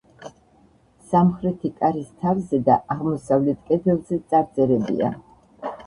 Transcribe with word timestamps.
სამხრეთი 1.11 1.71
კარის 1.83 2.09
თავზე 2.23 2.63
და 2.71 2.81
აღმოსავლეთ 2.97 3.63
კედელზე 3.71 4.23
წარწერებია. 4.33 5.17